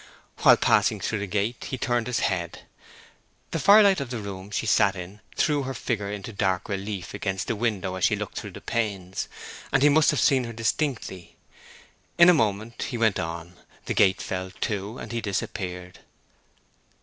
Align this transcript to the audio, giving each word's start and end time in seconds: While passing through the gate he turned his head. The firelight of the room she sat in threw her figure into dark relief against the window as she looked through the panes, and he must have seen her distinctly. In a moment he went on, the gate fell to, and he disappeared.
While 0.39 0.57
passing 0.57 0.99
through 0.99 1.19
the 1.19 1.27
gate 1.27 1.65
he 1.65 1.77
turned 1.77 2.07
his 2.07 2.21
head. 2.21 2.63
The 3.51 3.59
firelight 3.59 4.01
of 4.01 4.09
the 4.09 4.17
room 4.17 4.49
she 4.49 4.65
sat 4.65 4.95
in 4.95 5.19
threw 5.35 5.61
her 5.61 5.75
figure 5.75 6.11
into 6.11 6.33
dark 6.33 6.67
relief 6.67 7.13
against 7.13 7.45
the 7.45 7.55
window 7.55 7.93
as 7.93 8.05
she 8.05 8.15
looked 8.15 8.35
through 8.39 8.53
the 8.53 8.61
panes, 8.61 9.29
and 9.71 9.83
he 9.83 9.89
must 9.89 10.09
have 10.09 10.19
seen 10.19 10.45
her 10.45 10.53
distinctly. 10.53 11.35
In 12.17 12.29
a 12.29 12.33
moment 12.33 12.81
he 12.89 12.97
went 12.97 13.19
on, 13.19 13.55
the 13.85 13.93
gate 13.93 14.23
fell 14.23 14.49
to, 14.61 14.97
and 14.97 15.11
he 15.11 15.21
disappeared. 15.21 15.99